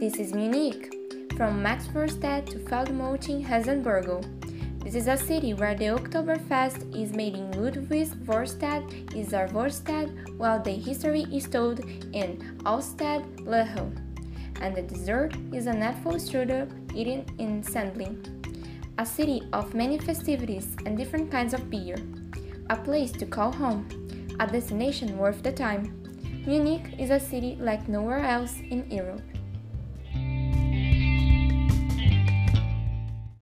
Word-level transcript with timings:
This 0.00 0.20
is 0.20 0.32
Munich, 0.32 0.94
from 1.36 1.60
Maxvorstadt 1.60 2.46
to 2.50 2.60
Feldmoching-Hasenbergl. 2.60 4.84
This 4.84 4.94
is 4.94 5.08
a 5.08 5.16
city 5.16 5.54
where 5.54 5.74
the 5.74 5.86
Oktoberfest 5.86 6.94
is 6.94 7.12
made 7.12 7.34
in 7.34 7.50
Ludwig 7.60 8.06
Vorstadt 8.24 9.12
is 9.12 9.32
while 10.36 10.62
the 10.62 10.70
history 10.70 11.26
is 11.32 11.48
told 11.48 11.80
in 12.12 12.60
Altstadt 12.64 13.24
Lehel. 13.44 13.92
And 14.60 14.76
the 14.76 14.82
dessert 14.82 15.34
is 15.52 15.66
an 15.66 15.82
apple 15.82 16.12
strudel 16.12 16.70
eaten 16.94 17.26
in 17.38 17.64
Sendling. 17.64 18.24
A 18.98 19.04
city 19.04 19.42
of 19.52 19.74
many 19.74 19.98
festivities 19.98 20.76
and 20.86 20.96
different 20.96 21.28
kinds 21.28 21.54
of 21.54 21.70
beer. 21.70 21.96
A 22.70 22.76
place 22.76 23.10
to 23.10 23.26
call 23.26 23.50
home. 23.50 23.88
A 24.38 24.46
destination 24.46 25.18
worth 25.18 25.42
the 25.42 25.50
time. 25.50 26.00
Munich 26.46 26.94
is 27.00 27.10
a 27.10 27.18
city 27.18 27.58
like 27.60 27.88
nowhere 27.88 28.24
else 28.24 28.54
in 28.70 28.88
Europe. 28.88 29.22